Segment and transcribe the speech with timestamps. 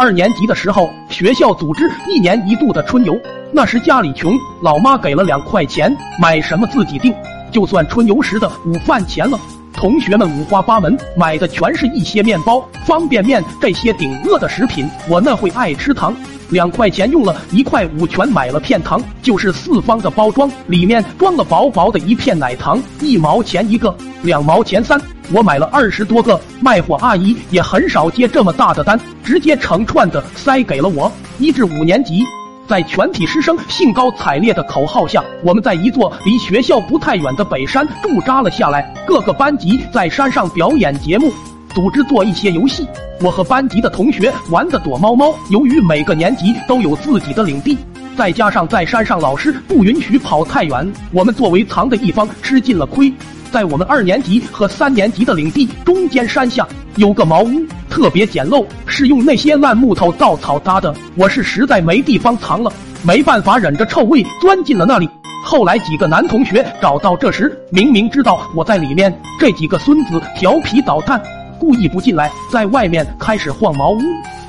[0.00, 3.20] 二年级的时候，学校组织一年一度的春游。
[3.52, 7.14] 那时家里穷，老妈给了两块钱，买什么自己定，
[7.52, 9.38] 就算春游时的午饭钱了。
[9.80, 14.86] 同学们五花八门，买的全是一些面包、方便面这些顶饿的食品。
[15.08, 16.14] 我那会爱吃糖，
[16.50, 25.00] 两块钱用了一块五全买了片糖，就是四方的包装，里面装了薄薄的一片奶糖，一毛钱一个，两毛钱三。
[25.32, 31.10] 我买了二十多个，卖货阿姨也很少接这么大的单，直接成串的塞给了我。
[31.38, 32.22] 一至五年级。
[32.70, 38.94] 在全体师生兴高采烈的口号下，我们在一座离学校不太远的北山驻扎了下来。
[39.04, 41.32] 各个班级在山上表演节目，
[41.74, 42.86] 组织做一些游戏。
[43.22, 45.34] 我和班级的同学玩的躲猫猫。
[45.50, 47.76] 由于每个年级都有自己的领地，
[48.16, 53.12] 再加上在山上老师不允许跑太远，我们作为藏的一方吃尽了亏。
[53.50, 56.64] 在我们二年级和三年级的领地中间山下
[56.96, 57.50] 有个茅屋，
[57.88, 60.92] 特别简陋，是用那些烂木头、稻草搭的。
[61.14, 62.72] 我是实在没地方藏了，
[63.02, 65.08] 没办法忍着臭味钻进了那里。
[65.44, 71.22] 后来几个男同学找到这时，明明知道我在里面，这几个孙子调皮捣蛋，
[71.58, 74.00] 故意不进来，在外面开始晃茅屋。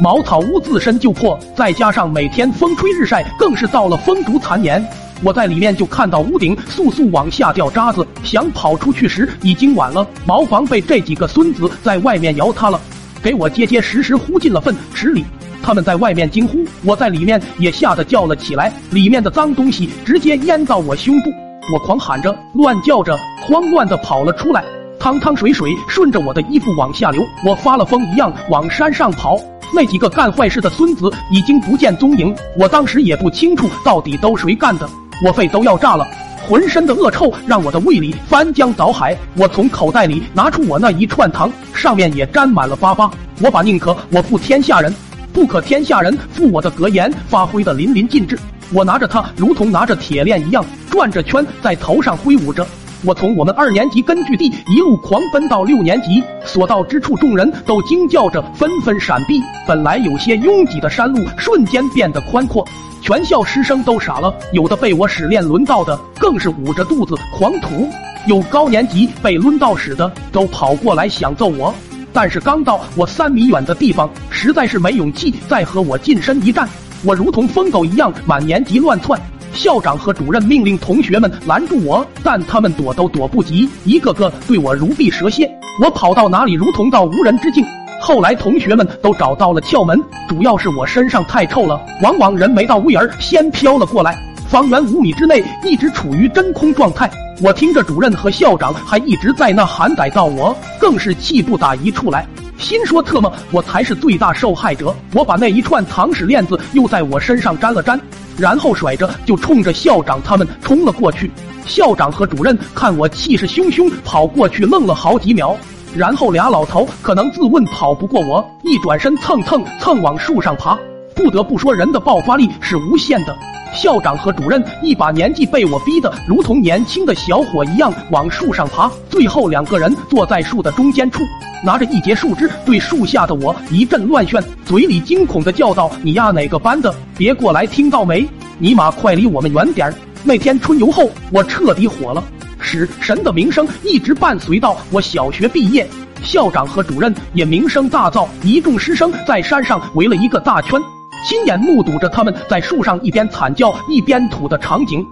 [0.00, 4.84] 茅草屋自身就破，再加上每天风吹日晒，更是到了风烛残年。
[5.22, 10.04] 我在里面就看到屋顶簌簌往下掉渣子，想跑出去时已经晚了。
[10.26, 12.80] 茅房被这几个孙子在外面摇塌了，
[13.22, 15.24] 给我结结实实呼进了粪池里。
[15.62, 18.72] 他们在外面惊呼，我在里面也吓得叫了起来。
[18.90, 21.30] 里面的脏东西直接淹到我胸部，
[21.72, 24.64] 我狂喊着，乱叫着，慌乱的跑了出来。
[24.98, 29.38] 汤汤水水顺着我的衣服往下流，我发了疯一样往山上跑。
[29.72, 34.88] 那几个干坏事的孙子已经不见踪影，我当时也不清楚到底都谁干的。
[35.24, 36.06] 我肺都要炸了，
[36.48, 39.16] 浑身的恶臭让我的胃里翻江倒海。
[39.36, 43.10] 我从口袋里拿出我那一串糖，上面也沾满了粑粑。
[43.40, 44.92] 我把宁可我负天下人，
[45.32, 48.38] 不可天下人负我的格言发挥的淋漓尽致。
[48.72, 52.66] 我拿着它，如同拿着铁链一样转着圈在头上挥舞着。
[53.04, 59.42] 我从我们二年级根据地一路狂奔到六年级，所到之处，众人都惊叫着，纷纷闪避。
[59.66, 62.66] 本来有些拥挤的山路，瞬间变得宽阔。
[63.12, 67.86] 全校师生都傻了，有的被我使练轮到的，更是捂着肚子狂吐；
[68.26, 71.74] 有高年级被抡到屎的，都跑过来想揍我。
[72.10, 76.66] 但是刚到我三米远的地方，实在是没勇气再和我近身一战。
[77.04, 79.20] 我如同疯狗一样满年级乱窜，
[79.52, 85.46] 校长和主任命令同学们拦住我，但他们躲都躲不及，一个个对我如避蛇蝎。
[85.84, 87.62] 我跑到哪里，如同到无人之境。
[88.02, 89.96] 后来同学们都找到了窍门，
[90.28, 94.18] 主要是我身上太臭了，往往人没到屋檐儿，先飘了过来。
[94.48, 97.08] 方圆五米之内一直处于真空状态。
[97.40, 102.26] 我听着主任和校长还一直在那喊逮到我，更是气不打一处来，
[102.58, 104.92] 心说特么我才是最大受害者。
[105.14, 108.00] 我把那一串糖屎链子又在我身上粘了粘，
[108.36, 111.30] 然后甩着就冲着校长他们冲了过去。
[111.66, 115.56] 校长和主任看我气势汹汹跑过去，愣了好几秒。
[115.94, 120.78] 然后俩老头可能自问跑不过我，一转身蹭蹭蹭往树上爬。
[121.14, 123.36] 不得不说，人的爆发力是无限的。
[123.74, 131.22] 校长和主任一把年纪被我逼得如同年轻的小伙一样往树上爬，最后两个人坐在树的中间处，
[131.62, 136.94] 拿着一截树枝对树下的我一阵乱炫，嘴里惊恐的叫道：“你丫哪个班的？
[137.18, 138.26] 别过来，听到没？
[138.58, 139.94] 尼玛，快离我们远点儿！”
[140.24, 142.22] 那天春游后，我彻底火了。
[142.72, 145.86] 使神的名声一直伴随到我小学毕业，
[146.22, 150.80] 校长和主任也名声大噪，一众师生在山上围了一个大圈，
[151.28, 155.06] 亲眼目睹着他们在树上一边惨叫一边吐的场景。